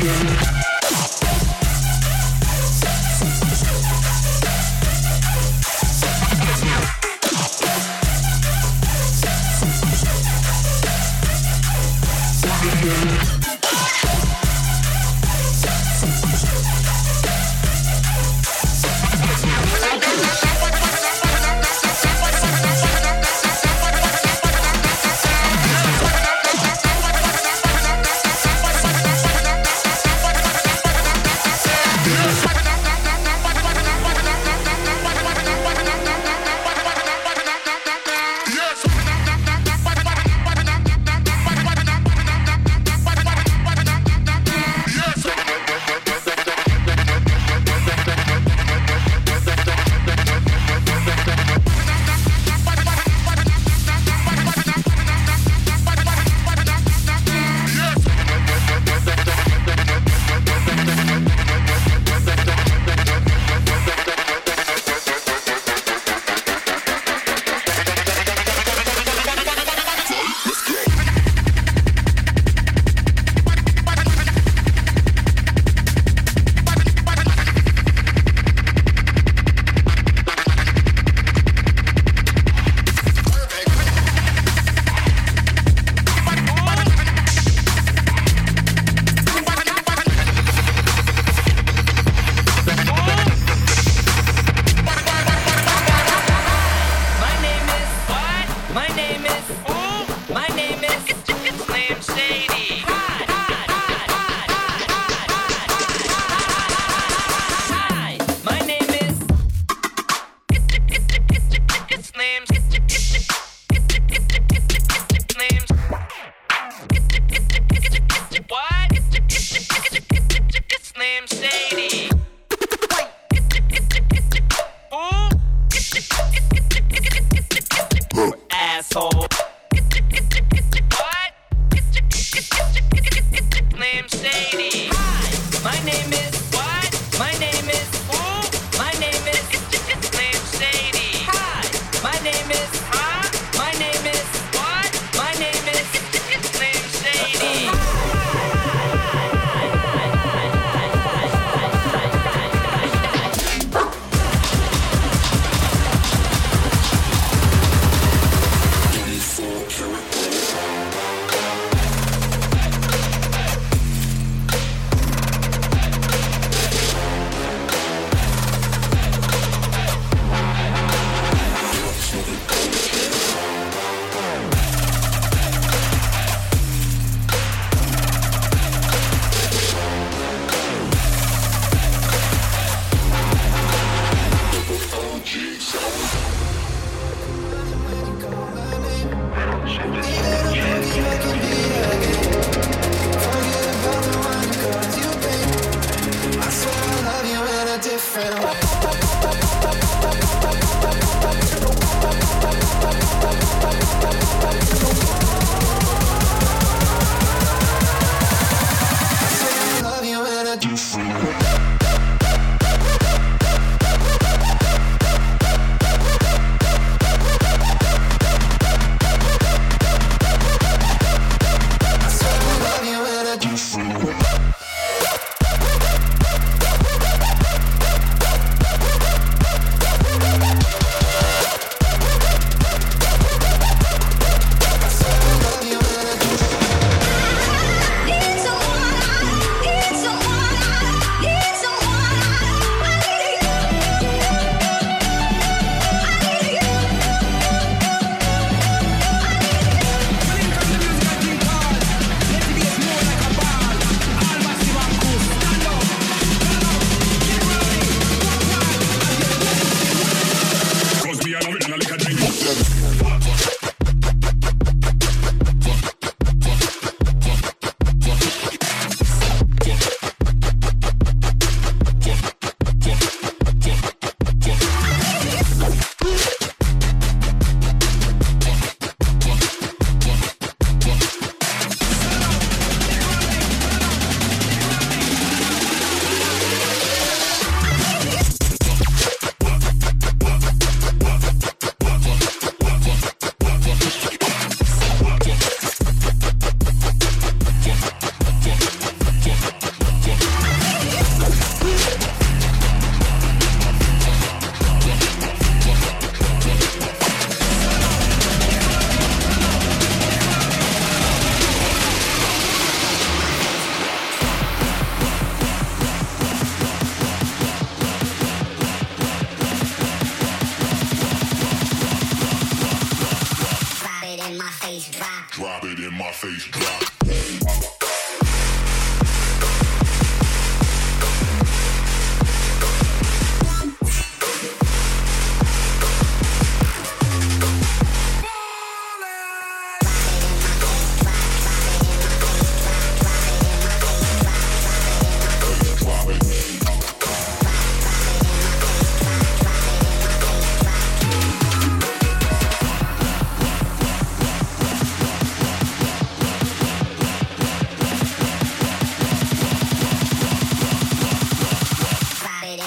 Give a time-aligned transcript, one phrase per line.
[0.00, 0.59] begin.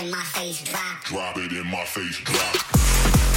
[0.02, 1.04] in my face, drop.
[1.06, 3.33] Drop it in my face, drop.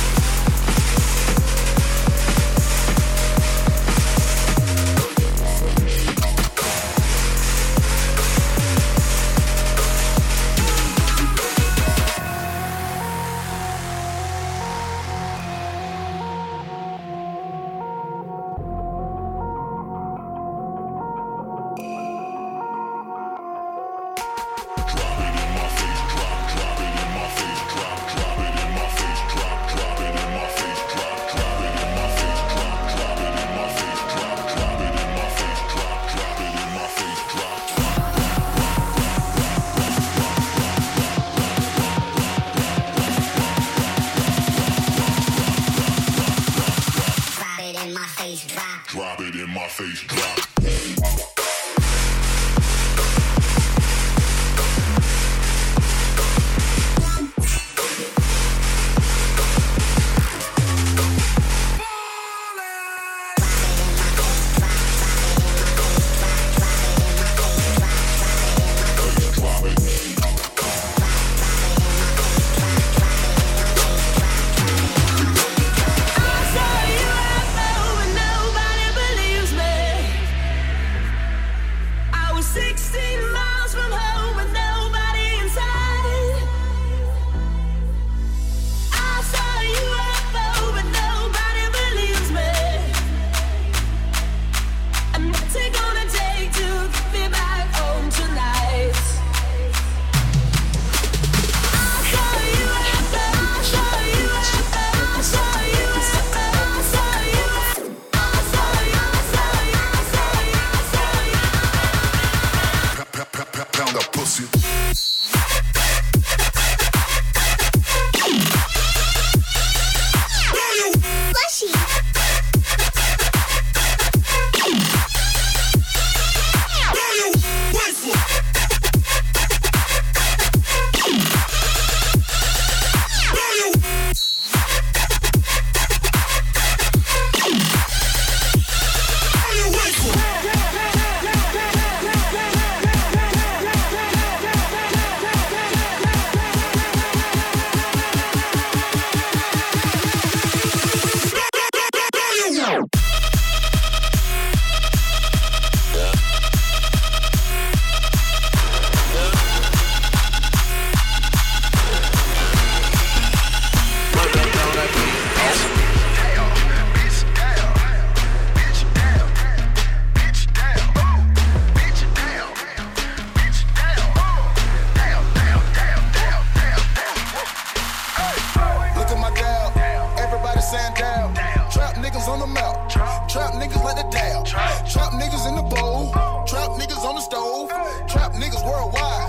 [180.66, 181.32] Sandow.
[181.70, 182.90] Trap niggas on the mouth.
[182.90, 184.44] Trap niggas like the dab.
[184.44, 186.10] Trap niggas in the bowl.
[186.44, 187.68] Trap niggas on the stove.
[188.08, 189.25] Trap niggas worldwide.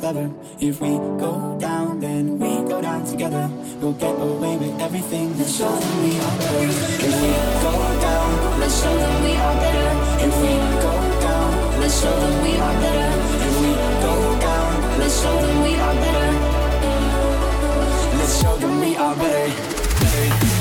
[0.00, 0.30] Clever.
[0.60, 3.48] If we go down, then we go down together.
[3.80, 5.36] We'll get away with everything.
[5.38, 6.66] Let's show them we are better.
[7.06, 7.32] If we
[7.64, 9.90] go down, let's show them we are better.
[10.26, 10.52] If we
[10.84, 10.94] go
[11.26, 13.10] down, let's show them we are better.
[13.46, 13.70] If we
[14.06, 16.30] go down, let's show them we are better.
[18.18, 19.76] Let's show them we are better.
[20.06, 20.55] I've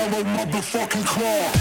[0.00, 1.52] yellow motherfucking claw.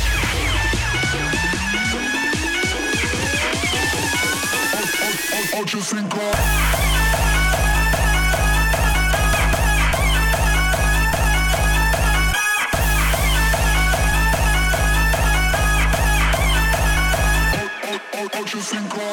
[5.55, 6.13] I'll just think
[18.35, 19.08] I'll just think just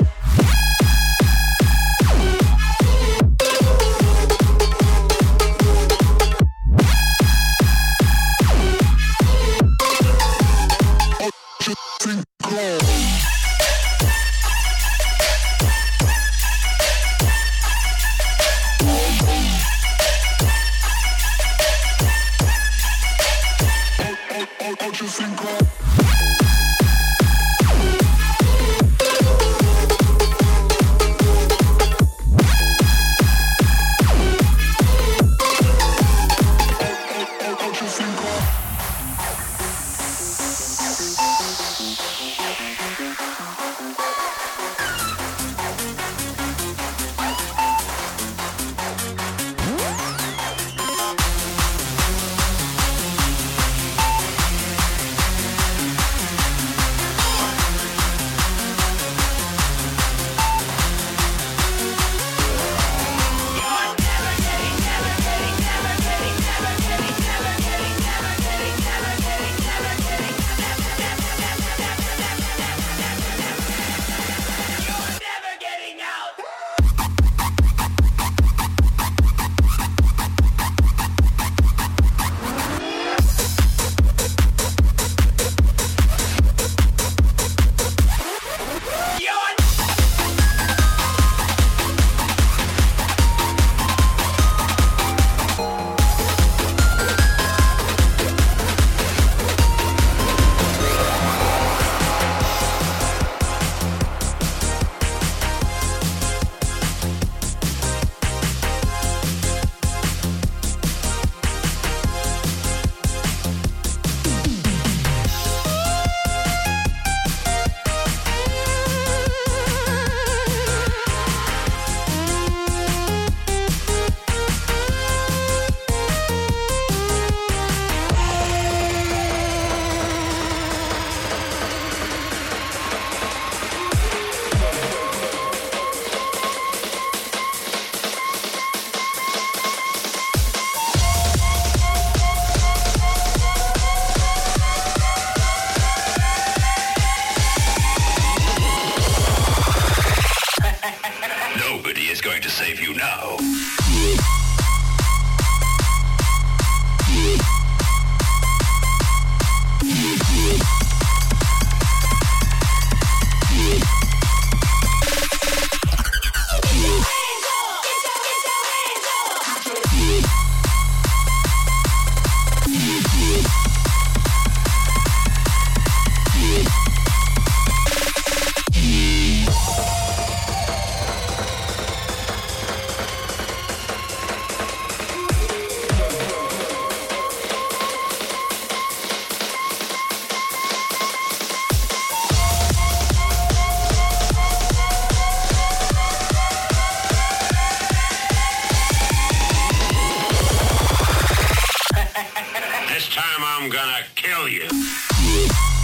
[202.96, 205.75] This time I'm gonna kill you.